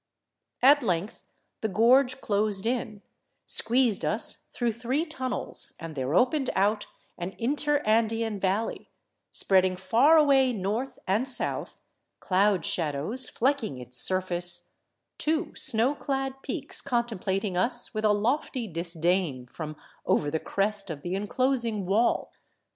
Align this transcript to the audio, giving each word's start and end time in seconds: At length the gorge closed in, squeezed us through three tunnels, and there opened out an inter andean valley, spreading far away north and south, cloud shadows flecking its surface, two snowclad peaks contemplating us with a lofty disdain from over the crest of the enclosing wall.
At 0.63 0.81
length 0.81 1.21
the 1.61 1.67
gorge 1.67 2.21
closed 2.21 2.65
in, 2.65 3.03
squeezed 3.45 4.03
us 4.03 4.45
through 4.51 4.71
three 4.71 5.05
tunnels, 5.05 5.73
and 5.79 5.93
there 5.95 6.15
opened 6.15 6.49
out 6.55 6.87
an 7.19 7.35
inter 7.37 7.83
andean 7.85 8.39
valley, 8.39 8.89
spreading 9.29 9.77
far 9.77 10.17
away 10.17 10.53
north 10.53 10.97
and 11.05 11.27
south, 11.27 11.77
cloud 12.19 12.65
shadows 12.65 13.29
flecking 13.29 13.77
its 13.77 13.99
surface, 13.99 14.69
two 15.19 15.53
snowclad 15.53 16.41
peaks 16.41 16.81
contemplating 16.81 17.55
us 17.55 17.93
with 17.93 18.03
a 18.03 18.11
lofty 18.11 18.67
disdain 18.67 19.45
from 19.45 19.75
over 20.07 20.31
the 20.31 20.39
crest 20.39 20.89
of 20.89 21.03
the 21.03 21.13
enclosing 21.13 21.85
wall. 21.85 22.31